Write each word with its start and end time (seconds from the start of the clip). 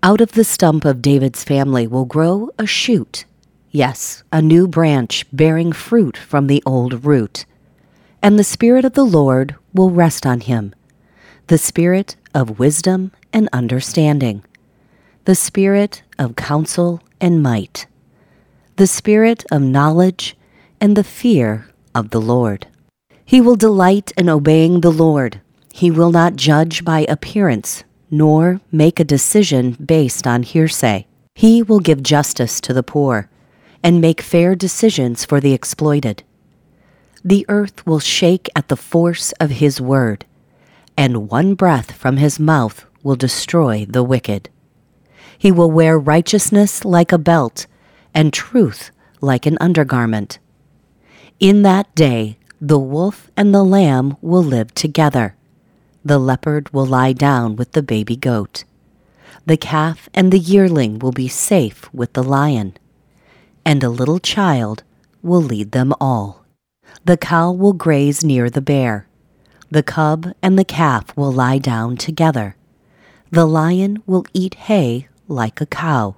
Out 0.00 0.20
of 0.20 0.32
the 0.32 0.44
stump 0.44 0.84
of 0.84 1.02
David's 1.02 1.42
family 1.42 1.84
will 1.88 2.04
grow 2.04 2.50
a 2.56 2.66
shoot, 2.66 3.24
yes, 3.72 4.22
a 4.32 4.40
new 4.40 4.68
branch 4.68 5.26
bearing 5.32 5.72
fruit 5.72 6.16
from 6.16 6.46
the 6.46 6.62
old 6.64 7.04
root. 7.04 7.44
And 8.22 8.38
the 8.38 8.44
Spirit 8.44 8.84
of 8.84 8.92
the 8.92 9.04
Lord 9.04 9.56
will 9.74 9.90
rest 9.90 10.24
on 10.24 10.40
him 10.40 10.72
the 11.48 11.58
Spirit 11.58 12.14
of 12.32 12.60
wisdom 12.60 13.10
and 13.32 13.48
understanding, 13.52 14.44
the 15.24 15.34
Spirit 15.34 16.02
of 16.16 16.36
counsel 16.36 17.02
and 17.20 17.42
might, 17.42 17.86
the 18.76 18.86
Spirit 18.86 19.44
of 19.50 19.62
knowledge 19.62 20.36
and 20.80 20.96
the 20.96 21.02
fear 21.02 21.66
of 21.92 22.10
the 22.10 22.20
Lord. 22.20 22.68
He 23.24 23.40
will 23.40 23.56
delight 23.56 24.12
in 24.16 24.28
obeying 24.28 24.80
the 24.80 24.92
Lord. 24.92 25.40
He 25.72 25.90
will 25.90 26.12
not 26.12 26.36
judge 26.36 26.84
by 26.84 27.04
appearance 27.08 27.82
nor 28.10 28.60
make 28.72 28.98
a 28.98 29.04
decision 29.04 29.72
based 29.72 30.26
on 30.26 30.42
hearsay. 30.42 31.06
He 31.34 31.62
will 31.62 31.80
give 31.80 32.02
justice 32.02 32.60
to 32.62 32.72
the 32.72 32.82
poor 32.82 33.30
and 33.82 34.00
make 34.00 34.20
fair 34.20 34.54
decisions 34.54 35.24
for 35.24 35.40
the 35.40 35.52
exploited. 35.52 36.22
The 37.24 37.46
earth 37.48 37.86
will 37.86 38.00
shake 38.00 38.48
at 38.56 38.68
the 38.68 38.76
force 38.76 39.32
of 39.32 39.50
his 39.50 39.80
word, 39.80 40.24
and 40.96 41.30
one 41.30 41.54
breath 41.54 41.92
from 41.92 42.16
his 42.16 42.40
mouth 42.40 42.84
will 43.02 43.16
destroy 43.16 43.86
the 43.88 44.02
wicked. 44.02 44.50
He 45.36 45.52
will 45.52 45.70
wear 45.70 45.98
righteousness 45.98 46.84
like 46.84 47.12
a 47.12 47.18
belt, 47.18 47.66
and 48.14 48.32
truth 48.32 48.90
like 49.20 49.46
an 49.46 49.58
undergarment. 49.60 50.38
In 51.38 51.62
that 51.62 51.94
day, 51.94 52.38
the 52.60 52.78
wolf 52.78 53.30
and 53.36 53.54
the 53.54 53.62
lamb 53.62 54.16
will 54.20 54.42
live 54.42 54.74
together 54.74 55.36
the 56.08 56.18
leopard 56.18 56.72
will 56.72 56.86
lie 56.86 57.12
down 57.12 57.54
with 57.54 57.72
the 57.72 57.82
baby 57.82 58.16
goat. 58.16 58.64
The 59.44 59.58
calf 59.58 60.08
and 60.14 60.32
the 60.32 60.38
yearling 60.38 60.98
will 60.98 61.12
be 61.12 61.28
safe 61.28 61.92
with 61.92 62.14
the 62.14 62.22
lion. 62.22 62.76
And 63.64 63.84
a 63.84 63.90
little 63.90 64.18
child 64.18 64.82
will 65.22 65.42
lead 65.42 65.72
them 65.72 65.92
all. 66.00 66.44
The 67.04 67.18
cow 67.18 67.52
will 67.52 67.74
graze 67.74 68.24
near 68.24 68.48
the 68.48 68.62
bear. 68.62 69.06
The 69.70 69.82
cub 69.82 70.32
and 70.42 70.58
the 70.58 70.64
calf 70.64 71.14
will 71.14 71.32
lie 71.32 71.58
down 71.58 71.98
together. 71.98 72.56
The 73.30 73.46
lion 73.46 74.02
will 74.06 74.24
eat 74.32 74.54
hay 74.54 75.08
like 75.28 75.60
a 75.60 75.66
cow. 75.66 76.16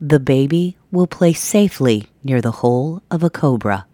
The 0.00 0.18
baby 0.18 0.76
will 0.90 1.06
play 1.06 1.32
safely 1.32 2.08
near 2.24 2.40
the 2.40 2.58
hole 2.62 3.02
of 3.08 3.22
a 3.22 3.30
cobra. 3.30 3.86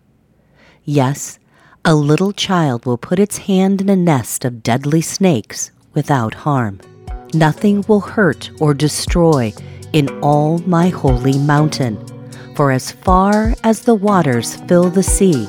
Yes, 0.85 1.39
a 1.87 1.95
little 1.95 2.33
child 2.33 2.87
will 2.87 2.97
put 2.97 3.19
its 3.19 3.37
hand 3.37 3.79
in 3.83 3.91
a 3.91 3.97
nest 3.97 4.47
of 4.47 4.63
deadly 4.63 5.03
snakes 5.03 5.71
without 5.93 6.33
harm. 6.33 6.81
Nothing 7.35 7.85
will 7.87 8.01
hurt 8.01 8.51
or 8.59 8.73
destroy 8.73 9.53
in 9.93 10.09
all 10.21 10.59
my 10.61 10.89
holy 10.89 11.39
mountain. 11.39 12.03
For 12.57 12.71
as 12.71 12.91
far 12.91 13.55
as 13.65 13.83
the 13.83 13.95
waters 13.95 14.57
fill 14.67 14.89
the 14.89 15.03
sea, 15.03 15.47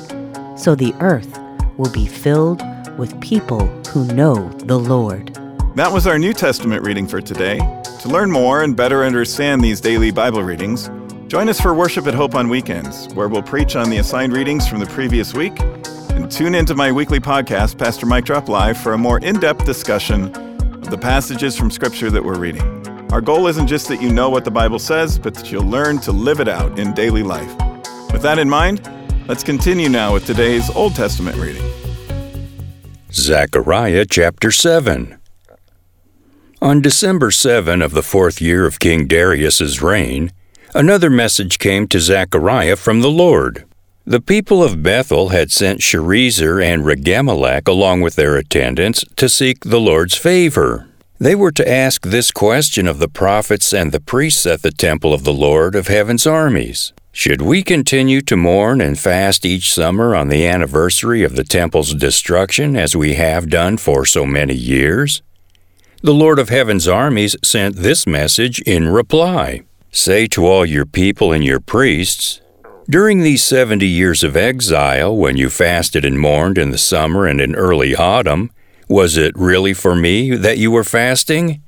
so 0.58 0.74
the 0.74 0.94
earth 1.00 1.38
will 1.78 1.90
be 1.90 2.04
filled 2.04 2.62
with 2.98 3.18
people 3.22 3.66
who 3.88 4.04
know 4.12 4.50
the 4.64 4.78
Lord. 4.78 5.34
That 5.74 5.90
was 5.90 6.06
our 6.06 6.18
New 6.18 6.34
Testament 6.34 6.84
reading 6.84 7.06
for 7.06 7.22
today. 7.22 7.58
To 8.00 8.08
learn 8.08 8.30
more 8.30 8.62
and 8.62 8.76
better 8.76 9.04
understand 9.04 9.64
these 9.64 9.80
daily 9.80 10.10
Bible 10.10 10.42
readings, 10.42 10.90
join 11.28 11.48
us 11.48 11.60
for 11.60 11.72
worship 11.72 12.06
at 12.06 12.14
Hope 12.14 12.34
on 12.34 12.50
weekends, 12.50 13.12
where 13.14 13.28
we'll 13.28 13.42
preach 13.42 13.74
on 13.74 13.88
the 13.88 13.98
assigned 13.98 14.34
readings 14.34 14.68
from 14.68 14.80
the 14.80 14.86
previous 14.86 15.32
week 15.32 15.58
and 16.16 16.30
tune 16.30 16.54
into 16.54 16.74
my 16.74 16.90
weekly 16.90 17.20
podcast, 17.20 17.78
Pastor 17.78 18.06
Mike 18.06 18.24
Drop 18.24 18.48
Live, 18.48 18.78
for 18.78 18.94
a 18.94 18.98
more 18.98 19.18
in 19.20 19.38
depth 19.38 19.66
discussion 19.66 20.34
of 20.34 20.88
the 20.88 20.96
passages 20.96 21.56
from 21.56 21.70
Scripture 21.70 22.10
that 22.10 22.24
we're 22.24 22.38
reading. 22.38 22.62
Our 23.12 23.20
goal 23.20 23.46
isn't 23.46 23.66
just 23.66 23.86
that 23.88 24.00
you 24.00 24.10
know 24.10 24.30
what 24.30 24.44
the 24.44 24.50
Bible 24.50 24.78
says, 24.78 25.18
but 25.18 25.34
that 25.34 25.52
you'll 25.52 25.66
learn 25.66 25.98
to 26.00 26.12
live 26.12 26.40
it 26.40 26.48
out 26.48 26.78
in 26.78 26.94
daily 26.94 27.22
life. 27.22 27.54
With 28.12 28.22
that 28.22 28.38
in 28.38 28.48
mind, 28.48 28.88
let's 29.28 29.44
continue 29.44 29.90
now 29.90 30.14
with 30.14 30.24
today's 30.24 30.70
Old 30.70 30.94
Testament 30.94 31.36
reading. 31.36 31.62
Zechariah 33.12 34.06
chapter 34.08 34.50
7. 34.50 35.18
On 36.62 36.80
December 36.80 37.30
7 37.30 37.82
of 37.82 37.92
the 37.92 38.02
fourth 38.02 38.40
year 38.40 38.64
of 38.64 38.78
King 38.80 39.06
Darius's 39.06 39.82
reign, 39.82 40.32
another 40.74 41.10
message 41.10 41.58
came 41.58 41.86
to 41.88 42.00
Zechariah 42.00 42.76
from 42.76 43.02
the 43.02 43.10
Lord. 43.10 43.66
The 44.08 44.20
people 44.20 44.62
of 44.62 44.84
Bethel 44.84 45.30
had 45.30 45.50
sent 45.50 45.80
Sharezer 45.80 46.62
and 46.62 46.84
Regemmelech 46.84 47.66
along 47.66 48.02
with 48.02 48.14
their 48.14 48.36
attendants 48.36 49.04
to 49.16 49.28
seek 49.28 49.64
the 49.64 49.80
Lord's 49.80 50.14
favor. 50.14 50.86
They 51.18 51.34
were 51.34 51.50
to 51.50 51.68
ask 51.68 52.02
this 52.02 52.30
question 52.30 52.86
of 52.86 53.00
the 53.00 53.08
prophets 53.08 53.72
and 53.72 53.90
the 53.90 53.98
priests 53.98 54.46
at 54.46 54.62
the 54.62 54.70
temple 54.70 55.12
of 55.12 55.24
the 55.24 55.32
Lord 55.32 55.74
of 55.74 55.88
heaven's 55.88 56.24
armies 56.24 56.92
Should 57.10 57.42
we 57.42 57.64
continue 57.64 58.20
to 58.20 58.36
mourn 58.36 58.80
and 58.80 58.96
fast 58.96 59.44
each 59.44 59.74
summer 59.74 60.14
on 60.14 60.28
the 60.28 60.46
anniversary 60.46 61.24
of 61.24 61.34
the 61.34 61.42
temple's 61.42 61.92
destruction 61.92 62.76
as 62.76 62.94
we 62.94 63.14
have 63.14 63.50
done 63.50 63.76
for 63.76 64.06
so 64.06 64.24
many 64.24 64.54
years? 64.54 65.20
The 66.02 66.14
Lord 66.14 66.38
of 66.38 66.48
heaven's 66.48 66.86
armies 66.86 67.34
sent 67.42 67.74
this 67.74 68.06
message 68.06 68.60
in 68.60 68.86
reply 68.88 69.62
Say 69.90 70.28
to 70.28 70.46
all 70.46 70.64
your 70.64 70.86
people 70.86 71.32
and 71.32 71.42
your 71.42 71.58
priests, 71.58 72.40
during 72.88 73.20
these 73.20 73.42
70 73.42 73.86
years 73.86 74.22
of 74.22 74.36
exile, 74.36 75.16
when 75.16 75.36
you 75.36 75.50
fasted 75.50 76.04
and 76.04 76.20
mourned 76.20 76.56
in 76.56 76.70
the 76.70 76.78
summer 76.78 77.26
and 77.26 77.40
in 77.40 77.54
early 77.54 77.96
autumn, 77.96 78.50
was 78.88 79.16
it 79.16 79.36
really 79.36 79.74
for 79.74 79.96
me 79.96 80.36
that 80.36 80.58
you 80.58 80.70
were 80.70 80.84
fasting? 80.84 81.62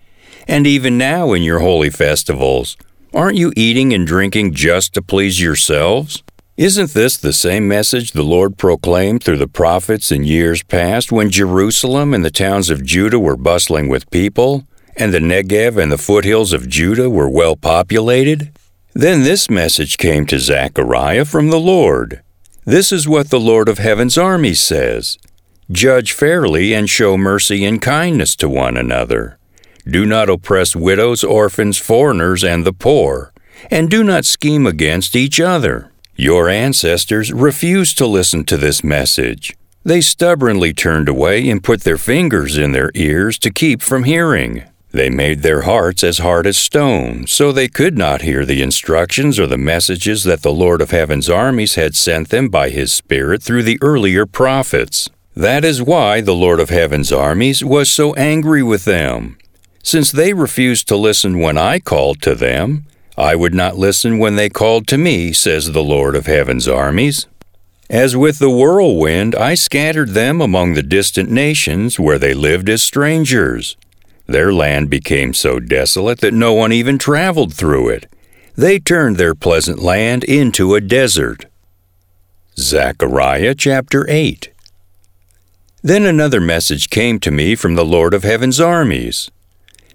And 0.47 0.67
even 0.67 0.97
now 0.97 1.33
in 1.33 1.43
your 1.43 1.59
holy 1.59 1.91
festivals, 1.91 2.77
aren't 3.12 3.37
you 3.37 3.53
eating 3.56 3.93
and 3.93 4.06
drinking 4.06 4.55
just 4.55 4.95
to 4.95 5.03
please 5.03 5.41
yourselves? 5.41 6.23
Isn't 6.56 6.91
this 6.91 7.17
the 7.17 7.33
same 7.33 7.69
message 7.69 8.12
the 8.12 8.23
Lord 8.23 8.56
proclaimed 8.56 9.23
through 9.23 9.39
the 9.39 9.47
prophets 9.49 10.11
in 10.11 10.25
years 10.25 10.62
past 10.62 11.12
when 11.12 11.31
Jerusalem 11.31 12.15
and 12.15 12.25
the 12.25 12.31
towns 12.31 12.71
of 12.71 12.85
Judah 12.85 13.19
were 13.19 13.37
bustling 13.37 13.89
with 13.89 14.11
people, 14.11 14.65
and 14.97 15.12
the 15.12 15.19
Negev 15.19 15.81
and 15.81 15.93
the 15.93 15.99
foothills 15.99 16.53
of 16.53 16.69
Judah 16.69 17.11
were 17.11 17.29
well 17.29 17.56
populated? 17.56 18.53
Then 18.98 19.22
this 19.22 19.48
message 19.48 19.97
came 19.97 20.26
to 20.26 20.41
Zechariah 20.41 21.25
from 21.25 21.50
the 21.50 21.60
Lord. 21.60 22.20
This 22.64 22.91
is 22.91 23.06
what 23.06 23.31
the 23.31 23.38
Lord 23.38 23.69
of 23.69 23.78
heaven's 23.78 24.19
armies 24.19 24.59
says 24.59 25.19
Judge 25.70 26.10
fairly 26.10 26.75
and 26.75 26.91
show 26.91 27.16
mercy 27.16 27.64
and 27.64 27.81
kindness 27.81 28.34
to 28.34 28.48
one 28.48 28.76
another. 28.76 29.38
Do 29.87 30.04
not 30.04 30.28
oppress 30.28 30.75
widows, 30.75 31.22
orphans, 31.22 31.78
foreigners, 31.78 32.42
and 32.42 32.66
the 32.66 32.72
poor, 32.72 33.32
and 33.70 33.88
do 33.88 34.03
not 34.03 34.25
scheme 34.25 34.66
against 34.66 35.14
each 35.14 35.38
other. 35.38 35.92
Your 36.16 36.48
ancestors 36.48 37.32
refused 37.32 37.98
to 37.98 38.06
listen 38.08 38.42
to 38.47 38.56
this 38.56 38.82
message. 38.82 39.56
They 39.84 40.00
stubbornly 40.00 40.75
turned 40.75 41.08
away 41.08 41.48
and 41.48 41.62
put 41.62 41.82
their 41.82 41.98
fingers 41.98 42.58
in 42.58 42.72
their 42.72 42.91
ears 42.97 43.38
to 43.38 43.53
keep 43.53 43.81
from 43.81 44.03
hearing. 44.03 44.64
They 44.91 45.10
made 45.10 45.43
their 45.43 45.62
hearts 45.62 46.03
as 46.03 46.19
hard 46.19 46.47
as 46.47 46.56
stone, 46.56 47.26
so 47.26 47.53
they 47.53 47.69
could 47.69 47.99
not 47.99 48.22
hear 48.22 48.46
the 48.46 48.62
instructions 48.62 49.38
or 49.38 49.46
the 49.46 49.58
messages 49.58 50.25
that 50.25 50.43
the 50.43 50.52
Lord 50.52 50.81
of 50.81 50.93
Heaven's 50.93 51.29
armies 51.29 51.75
had 51.75 51.94
sent 51.94 52.31
them 52.31 52.49
by 52.49 52.70
His 52.70 52.93
Spirit 52.93 53.43
through 53.43 53.64
the 53.64 53.79
earlier 53.82 54.25
prophets. 54.25 55.11
That 55.37 55.64
is 55.64 55.82
why 55.82 56.23
the 56.23 56.35
Lord 56.35 56.58
of 56.58 56.70
Heaven's 56.70 57.12
armies 57.12 57.62
was 57.62 57.90
so 57.90 58.14
angry 58.14 58.62
with 58.62 58.87
them. 58.87 59.37
Since 59.82 60.11
they 60.11 60.32
refused 60.32 60.88
to 60.88 60.96
listen 60.96 61.38
when 61.38 61.58
I 61.58 61.79
called 61.81 62.23
to 62.23 62.35
them, 62.35 62.87
I 63.17 63.37
would 63.37 63.55
not 63.55 63.76
listen 63.76 64.19
when 64.19 64.37
they 64.37 64.49
called 64.49 64.87
to 64.88 64.99
me, 64.99 65.32
says 65.32 65.73
the 65.73 65.82
Lord 65.82 66.17
of 66.17 66.26
Heaven's 66.26 66.67
armies. 66.67 67.26
As 67.90 68.17
with 68.17 68.38
the 68.38 68.50
whirlwind, 68.50 69.35
I 69.35 69.55
scattered 69.55 70.11
them 70.11 70.40
among 70.40 70.75
the 70.75 70.82
distant 70.82 71.31
nations 71.31 71.99
where 71.99 72.19
they 72.19 72.35
lived 72.35 72.69
as 72.69 72.82
strangers. 72.82 73.76
Their 74.28 74.52
land 74.52 74.90
became 74.90 75.32
so 75.32 75.58
desolate 75.58 76.20
that 76.20 76.34
no 76.34 76.52
one 76.52 76.70
even 76.70 76.98
traveled 76.98 77.54
through 77.54 77.88
it. 77.88 78.06
They 78.54 78.78
turned 78.78 79.16
their 79.16 79.34
pleasant 79.34 79.78
land 79.78 80.22
into 80.22 80.75
a 80.75 80.82
desert. 80.82 81.46
Zechariah 82.58 83.54
chapter 83.54 84.04
8. 84.08 84.52
Then 85.82 86.04
another 86.04 86.40
message 86.40 86.90
came 86.90 87.19
to 87.20 87.30
me 87.30 87.54
from 87.54 87.75
the 87.75 87.84
Lord 87.84 88.12
of 88.12 88.22
Heaven's 88.22 88.60
armies. 88.60 89.30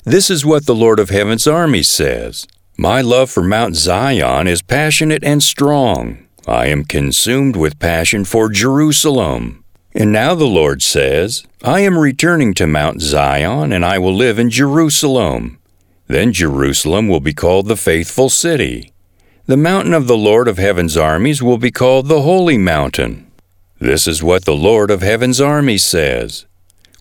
This 0.04 0.30
is 0.30 0.46
what 0.46 0.66
the 0.66 0.74
Lord 0.74 1.00
of 1.00 1.10
Heaven's 1.10 1.46
armies 1.46 1.90
says 1.90 2.48
My 2.76 3.02
love 3.02 3.30
for 3.30 3.44
Mount 3.44 3.76
Zion 3.76 4.48
is 4.48 4.64
passionate 4.64 5.24
and 5.24 5.44
strong. 5.44 6.26
I 6.48 6.68
am 6.68 6.86
consumed 6.86 7.56
with 7.56 7.80
passion 7.80 8.26
for 8.26 8.50
Jerusalem. 8.50 9.64
And 9.94 10.12
now 10.12 10.34
the 10.34 10.48
Lord 10.48 10.82
says, 10.82 11.46
I 11.66 11.80
am 11.80 11.98
returning 11.98 12.54
to 12.56 12.68
Mount 12.68 13.00
Zion, 13.00 13.72
and 13.72 13.86
I 13.86 13.98
will 13.98 14.14
live 14.14 14.38
in 14.38 14.50
Jerusalem. 14.50 15.60
Then 16.08 16.34
Jerusalem 16.34 17.08
will 17.08 17.22
be 17.22 17.34
called 17.34 17.70
the 17.70 17.78
faithful 17.78 18.30
city. 18.30 18.92
The 19.46 19.56
mountain 19.56 19.94
of 19.94 20.08
the 20.08 20.18
Lord 20.18 20.50
of 20.50 20.58
heaven's 20.58 20.98
armies 20.98 21.42
will 21.42 21.58
be 21.58 21.72
called 21.72 22.10
the 22.10 22.24
holy 22.24 22.58
mountain. 22.58 23.32
This 23.80 24.08
is 24.08 24.22
what 24.22 24.44
the 24.44 24.54
Lord 24.54 24.92
of 24.92 25.02
heaven's 25.02 25.40
armies 25.40 25.86
says. 25.86 26.46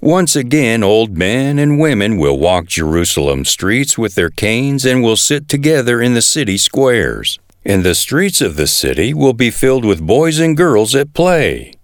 Once 0.01 0.37
again, 0.37 0.85
old 0.85 1.19
men 1.19 1.59
and 1.59 1.81
women 1.81 2.17
will 2.17 2.39
walk 2.39 2.67
Jerusalem 2.67 3.45
streets 3.45 3.99
with 3.99 4.15
their 4.15 4.31
canes 4.31 4.85
and 4.85 5.03
will 5.03 5.17
sit 5.17 5.49
together 5.49 6.01
in 6.01 6.15
the 6.15 6.23
city 6.23 6.57
squares. 6.57 7.41
And 7.65 7.83
the 7.83 7.97
streets 7.97 8.41
of 8.41 8.55
the 8.55 8.69
city 8.69 9.13
will 9.13 9.33
be 9.33 9.51
filled 9.51 9.85
with 9.85 10.07
boys 10.07 10.39
and 10.39 10.57
girls 10.57 10.95
at 10.95 11.15
play. 11.15 11.75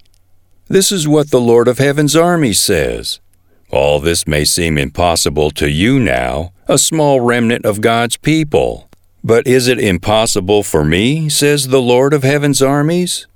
This 0.70 0.92
is 0.92 1.08
what 1.08 1.30
the 1.30 1.40
Lord 1.40 1.66
of 1.66 1.78
Heaven's 1.78 2.14
army 2.14 2.52
says. 2.52 3.20
All 3.70 4.00
this 4.00 4.26
may 4.26 4.44
seem 4.44 4.76
impossible 4.76 5.50
to 5.52 5.70
you 5.70 5.98
now, 5.98 6.52
a 6.66 6.76
small 6.76 7.22
remnant 7.22 7.64
of 7.64 7.80
God's 7.80 8.18
people. 8.18 8.90
But 9.24 9.46
is 9.46 9.66
it 9.66 9.80
impossible 9.80 10.62
for 10.62 10.84
me, 10.84 11.30
says 11.30 11.68
the 11.68 11.80
Lord 11.80 12.12
of 12.12 12.22
Heaven's 12.22 12.60
armies? 12.60 13.26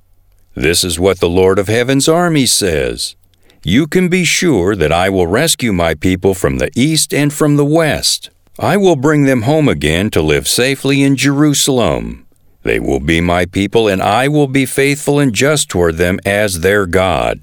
This 0.54 0.84
is 0.84 1.00
what 1.00 1.20
the 1.20 1.28
Lord 1.28 1.58
of 1.58 1.68
Heaven's 1.68 2.06
armies 2.06 2.52
says. 2.52 3.16
You 3.64 3.86
can 3.86 4.10
be 4.10 4.24
sure 4.24 4.76
that 4.76 4.92
I 4.92 5.08
will 5.08 5.26
rescue 5.26 5.72
my 5.72 5.94
people 5.94 6.34
from 6.34 6.58
the 6.58 6.70
east 6.76 7.14
and 7.14 7.32
from 7.32 7.56
the 7.56 7.64
west. 7.64 8.28
I 8.58 8.76
will 8.76 8.96
bring 8.96 9.24
them 9.24 9.42
home 9.42 9.70
again 9.70 10.10
to 10.10 10.20
live 10.20 10.46
safely 10.46 11.02
in 11.02 11.16
Jerusalem. 11.16 12.21
They 12.62 12.78
will 12.78 13.00
be 13.00 13.20
my 13.20 13.46
people, 13.46 13.88
and 13.88 14.02
I 14.02 14.28
will 14.28 14.46
be 14.46 14.66
faithful 14.66 15.18
and 15.18 15.34
just 15.34 15.68
toward 15.68 15.96
them 15.96 16.20
as 16.24 16.60
their 16.60 16.86
God. 16.86 17.40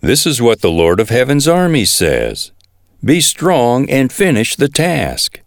This 0.00 0.26
is 0.26 0.42
what 0.42 0.60
the 0.60 0.70
Lord 0.70 1.00
of 1.00 1.08
Heaven's 1.08 1.48
army 1.48 1.84
says 1.84 2.52
Be 3.02 3.20
strong 3.20 3.88
and 3.90 4.12
finish 4.12 4.56
the 4.56 4.68
task. 4.68 5.40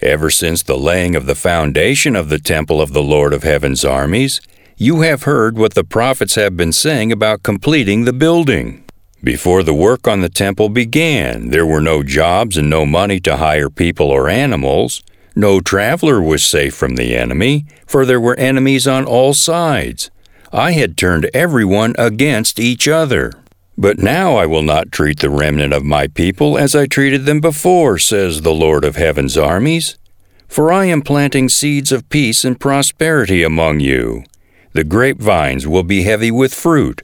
Ever 0.00 0.30
since 0.30 0.62
the 0.62 0.76
laying 0.76 1.14
of 1.14 1.26
the 1.26 1.36
foundation 1.36 2.16
of 2.16 2.28
the 2.28 2.40
temple 2.40 2.80
of 2.80 2.92
the 2.92 3.02
Lord 3.02 3.32
of 3.32 3.44
Heaven's 3.44 3.84
armies, 3.84 4.40
you 4.76 5.02
have 5.02 5.22
heard 5.22 5.56
what 5.56 5.74
the 5.74 5.84
prophets 5.84 6.34
have 6.34 6.56
been 6.56 6.72
saying 6.72 7.12
about 7.12 7.44
completing 7.44 8.04
the 8.04 8.12
building. 8.12 8.82
Before 9.22 9.62
the 9.62 9.74
work 9.74 10.08
on 10.08 10.20
the 10.20 10.28
temple 10.28 10.68
began, 10.68 11.50
there 11.50 11.64
were 11.64 11.80
no 11.80 12.02
jobs 12.02 12.56
and 12.56 12.68
no 12.68 12.84
money 12.84 13.20
to 13.20 13.36
hire 13.36 13.70
people 13.70 14.08
or 14.08 14.28
animals. 14.28 15.04
No 15.34 15.60
traveler 15.60 16.20
was 16.20 16.42
safe 16.42 16.74
from 16.74 16.96
the 16.96 17.16
enemy, 17.16 17.66
for 17.86 18.04
there 18.04 18.20
were 18.20 18.36
enemies 18.36 18.86
on 18.86 19.04
all 19.04 19.34
sides. 19.34 20.10
I 20.52 20.72
had 20.72 20.96
turned 20.96 21.30
everyone 21.32 21.94
against 21.98 22.58
each 22.58 22.86
other. 22.86 23.32
But 23.78 23.98
now 23.98 24.36
I 24.36 24.46
will 24.46 24.62
not 24.62 24.92
treat 24.92 25.20
the 25.20 25.30
remnant 25.30 25.72
of 25.72 25.84
my 25.84 26.06
people 26.06 26.58
as 26.58 26.74
I 26.74 26.86
treated 26.86 27.24
them 27.24 27.40
before, 27.40 27.98
says 27.98 28.42
the 28.42 28.52
Lord 28.52 28.84
of 28.84 28.96
heaven's 28.96 29.38
armies. 29.38 29.96
For 30.48 30.70
I 30.70 30.84
am 30.84 31.00
planting 31.00 31.48
seeds 31.48 31.90
of 31.90 32.08
peace 32.10 32.44
and 32.44 32.60
prosperity 32.60 33.42
among 33.42 33.80
you. 33.80 34.24
The 34.74 34.84
grapevines 34.84 35.66
will 35.66 35.82
be 35.82 36.02
heavy 36.02 36.30
with 36.30 36.52
fruit 36.52 37.02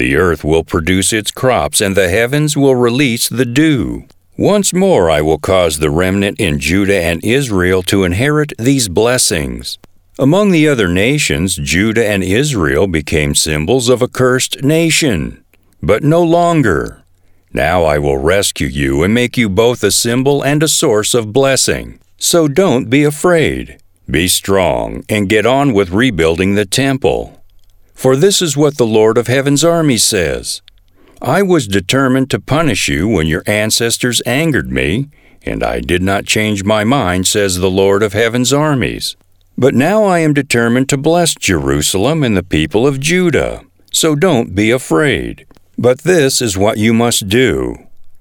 the 0.00 0.16
earth 0.16 0.44
will 0.44 0.64
produce 0.64 1.12
its 1.12 1.30
crops, 1.30 1.80
and 1.80 1.96
the 1.96 2.08
heavens 2.08 2.56
will 2.56 2.74
release 2.74 3.28
the 3.28 3.44
dew. 3.44 4.06
Once 4.40 4.72
more 4.72 5.10
I 5.10 5.20
will 5.20 5.36
cause 5.36 5.80
the 5.80 5.90
remnant 5.90 6.40
in 6.40 6.58
Judah 6.58 6.98
and 6.98 7.22
Israel 7.22 7.82
to 7.82 8.04
inherit 8.04 8.54
these 8.58 8.88
blessings. 8.88 9.78
Among 10.18 10.50
the 10.50 10.66
other 10.66 10.88
nations, 10.88 11.56
Judah 11.56 12.08
and 12.08 12.24
Israel 12.24 12.86
became 12.86 13.34
symbols 13.34 13.90
of 13.90 14.00
a 14.00 14.08
cursed 14.08 14.62
nation. 14.62 15.44
But 15.82 16.02
no 16.02 16.22
longer. 16.22 17.04
Now 17.52 17.84
I 17.84 17.98
will 17.98 18.16
rescue 18.16 18.66
you 18.66 19.02
and 19.02 19.12
make 19.12 19.36
you 19.36 19.50
both 19.50 19.84
a 19.84 19.90
symbol 19.90 20.42
and 20.42 20.62
a 20.62 20.68
source 20.68 21.12
of 21.12 21.34
blessing. 21.34 22.00
So 22.16 22.48
don't 22.48 22.88
be 22.88 23.04
afraid. 23.04 23.76
Be 24.10 24.26
strong 24.26 25.04
and 25.10 25.28
get 25.28 25.44
on 25.44 25.74
with 25.74 25.90
rebuilding 25.90 26.54
the 26.54 26.64
temple. 26.64 27.44
For 27.92 28.16
this 28.16 28.40
is 28.40 28.56
what 28.56 28.78
the 28.78 28.86
Lord 28.86 29.18
of 29.18 29.26
Heaven's 29.26 29.64
army 29.64 29.98
says 29.98 30.62
I 31.22 31.42
was 31.42 31.68
determined 31.68 32.30
to 32.30 32.40
punish 32.40 32.88
you 32.88 33.06
when 33.06 33.26
your 33.26 33.42
ancestors 33.46 34.22
angered 34.24 34.70
me, 34.70 35.10
and 35.42 35.62
I 35.62 35.80
did 35.80 36.02
not 36.02 36.24
change 36.24 36.64
my 36.64 36.82
mind, 36.82 37.26
says 37.26 37.56
the 37.56 37.70
Lord 37.70 38.02
of 38.02 38.14
Heaven's 38.14 38.54
armies. 38.54 39.16
But 39.58 39.74
now 39.74 40.04
I 40.04 40.20
am 40.20 40.32
determined 40.32 40.88
to 40.88 40.96
bless 40.96 41.34
Jerusalem 41.34 42.24
and 42.24 42.38
the 42.38 42.42
people 42.42 42.86
of 42.86 43.00
Judah. 43.00 43.62
So 43.92 44.14
don't 44.14 44.54
be 44.54 44.70
afraid. 44.70 45.46
But 45.76 46.00
this 46.00 46.40
is 46.40 46.56
what 46.56 46.78
you 46.78 46.94
must 46.94 47.28
do 47.28 47.76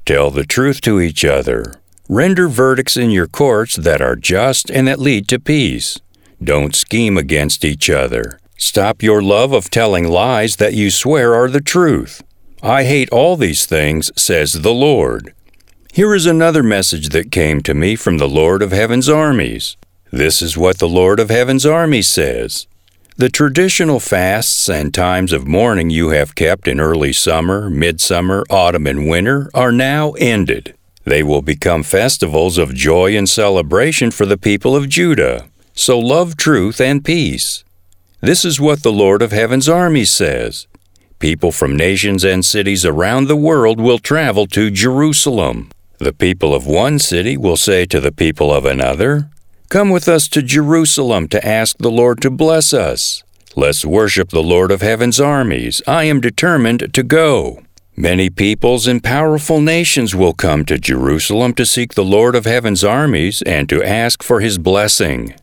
tell 0.06 0.32
the 0.32 0.46
truth 0.46 0.82
to 0.82 1.00
each 1.00 1.24
other. 1.24 1.76
Render 2.10 2.48
verdicts 2.48 2.98
in 2.98 3.12
your 3.12 3.28
courts 3.28 3.76
that 3.76 4.02
are 4.02 4.16
just 4.16 4.70
and 4.72 4.88
that 4.88 5.00
lead 5.00 5.28
to 5.30 5.40
peace. 5.40 6.00
Don't 6.44 6.76
scheme 6.76 7.18
against 7.18 7.64
each 7.64 7.90
other. 7.90 8.40
Stop 8.58 9.04
your 9.04 9.22
love 9.22 9.54
of 9.54 9.70
telling 9.70 10.08
lies 10.08 10.56
that 10.56 10.74
you 10.74 10.90
swear 10.90 11.34
are 11.34 11.50
the 11.50 11.62
truth. 11.62 12.24
I 12.62 12.84
hate 12.84 13.10
all 13.10 13.38
these 13.38 13.66
things, 13.66 14.12
says 14.22 14.52
the 14.52 14.74
Lord. 14.74 15.34
Here 15.94 16.14
is 16.14 16.26
another 16.26 16.62
message 16.62 17.10
that 17.10 17.32
came 17.32 17.62
to 17.62 17.74
me 17.74 17.96
from 17.96 18.18
the 18.18 18.28
Lord 18.28 18.62
of 18.62 18.74
Heaven's 18.74 19.08
armies. 19.08 19.78
This 20.12 20.42
is 20.42 20.58
what 20.58 20.80
the 20.80 20.88
Lord 20.88 21.22
of 21.22 21.30
Heaven's 21.30 21.66
armies 21.66 22.10
says. 22.10 22.68
The 23.16 23.30
traditional 23.30 24.02
fasts 24.02 24.68
and 24.68 24.94
times 24.94 25.32
of 25.32 25.48
mourning 25.48 25.90
you 25.90 26.10
have 26.10 26.36
kept 26.36 26.68
in 26.68 26.82
early 26.82 27.14
summer, 27.14 27.70
midsummer, 27.70 28.44
autumn, 28.50 28.88
and 28.88 29.10
winter 29.10 29.50
are 29.54 29.72
now 29.72 30.12
ended. 30.14 30.76
They 31.06 31.24
will 31.24 31.42
become 31.42 31.84
festivals 31.84 32.58
of 32.58 32.76
joy 32.76 33.16
and 33.16 33.30
celebration 33.30 34.12
for 34.12 34.26
the 34.26 34.38
people 34.38 34.76
of 34.76 34.90
Judah. 34.90 35.48
So 35.74 35.98
love 35.98 36.36
truth 36.36 36.82
and 36.82 37.06
peace. 37.06 37.64
This 38.20 38.44
is 38.44 38.60
what 38.60 38.84
the 38.84 38.92
Lord 38.92 39.22
of 39.22 39.32
Heaven's 39.32 39.70
army 39.70 40.04
says. 40.04 40.68
People 41.20 41.52
from 41.52 41.76
nations 41.76 42.24
and 42.24 42.46
cities 42.46 42.86
around 42.86 43.28
the 43.28 43.36
world 43.36 43.80
will 43.80 44.00
travel 44.00 44.48
to 44.48 44.72
Jerusalem. 44.72 45.70
The 45.98 46.14
people 46.14 46.56
of 46.56 46.66
one 46.66 46.98
city 46.98 47.36
will 47.36 47.58
say 47.58 47.86
to 47.88 48.00
the 48.00 48.14
people 48.14 48.54
of 48.54 48.66
another, 48.66 49.30
Come 49.68 49.90
with 49.90 50.08
us 50.08 50.30
to 50.30 50.42
Jerusalem 50.42 51.28
to 51.28 51.46
ask 51.46 51.78
the 51.78 51.92
Lord 51.92 52.22
to 52.22 52.32
bless 52.32 52.74
us. 52.74 53.22
Let's 53.58 53.84
worship 53.84 54.30
the 54.30 54.42
Lord 54.42 54.72
of 54.72 54.82
Heaven's 54.82 55.20
armies. 55.20 55.82
I 55.86 56.06
am 56.06 56.22
determined 56.22 56.94
to 56.94 57.04
go. 57.04 57.64
Many 57.98 58.30
peoples 58.30 58.88
and 58.88 59.04
powerful 59.04 59.60
nations 59.60 60.16
will 60.16 60.34
come 60.34 60.64
to 60.66 60.80
Jerusalem 60.80 61.54
to 61.56 61.66
seek 61.66 61.96
the 61.96 62.06
Lord 62.06 62.34
of 62.34 62.46
Heaven's 62.46 62.86
armies 62.86 63.42
and 63.42 63.68
to 63.68 63.84
ask 63.84 64.24
for 64.24 64.40
his 64.40 64.58
blessing. 64.58 65.36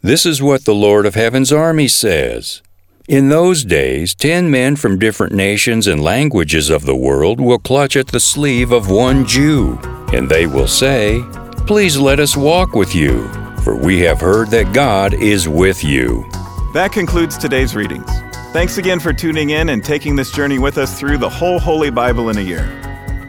This 0.00 0.24
is 0.24 0.40
what 0.40 0.64
the 0.64 0.74
Lord 0.74 1.04
of 1.04 1.16
Heaven's 1.16 1.52
army 1.52 1.86
says. 1.86 2.62
In 3.08 3.30
those 3.30 3.64
days, 3.64 4.14
ten 4.14 4.50
men 4.50 4.76
from 4.76 4.98
different 4.98 5.32
nations 5.32 5.86
and 5.86 6.04
languages 6.04 6.68
of 6.68 6.84
the 6.84 6.94
world 6.94 7.40
will 7.40 7.58
clutch 7.58 7.96
at 7.96 8.08
the 8.08 8.20
sleeve 8.20 8.70
of 8.70 8.90
one 8.90 9.24
Jew, 9.24 9.78
and 10.12 10.28
they 10.28 10.46
will 10.46 10.68
say, 10.68 11.24
Please 11.66 11.96
let 11.96 12.20
us 12.20 12.36
walk 12.36 12.74
with 12.74 12.94
you, 12.94 13.26
for 13.64 13.74
we 13.74 14.00
have 14.00 14.20
heard 14.20 14.50
that 14.50 14.74
God 14.74 15.14
is 15.14 15.48
with 15.48 15.82
you. 15.82 16.28
That 16.74 16.90
concludes 16.92 17.38
today's 17.38 17.74
readings. 17.74 18.10
Thanks 18.52 18.76
again 18.76 19.00
for 19.00 19.14
tuning 19.14 19.50
in 19.50 19.70
and 19.70 19.82
taking 19.82 20.14
this 20.14 20.30
journey 20.30 20.58
with 20.58 20.76
us 20.76 21.00
through 21.00 21.16
the 21.16 21.30
whole 21.30 21.58
Holy 21.58 21.88
Bible 21.88 22.28
in 22.28 22.36
a 22.36 22.42
year. 22.42 22.66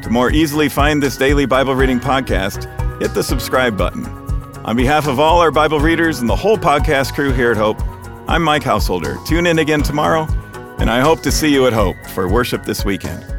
To 0.03 0.09
more 0.09 0.29
easily 0.29 0.67
find 0.67 1.01
this 1.01 1.15
daily 1.15 1.45
Bible 1.45 1.73
reading 1.73 2.01
podcast, 2.01 2.65
hit 3.01 3.13
the 3.13 3.23
subscribe 3.23 3.77
button. 3.77 4.05
On 4.65 4.75
behalf 4.75 5.07
of 5.07 5.21
all 5.21 5.39
our 5.39 5.51
Bible 5.51 5.79
readers 5.79 6.19
and 6.19 6.27
the 6.27 6.35
whole 6.35 6.57
podcast 6.57 7.13
crew 7.13 7.31
here 7.31 7.51
at 7.51 7.57
Hope, 7.57 7.81
I'm 8.29 8.43
Mike 8.43 8.61
Householder. 8.61 9.17
Tune 9.25 9.47
in 9.47 9.57
again 9.57 9.81
tomorrow, 9.81 10.27
and 10.77 10.87
I 10.87 10.99
hope 10.99 11.23
to 11.23 11.31
see 11.31 11.51
you 11.51 11.65
at 11.65 11.73
Hope 11.73 11.95
for 12.13 12.29
worship 12.29 12.63
this 12.63 12.85
weekend. 12.85 13.38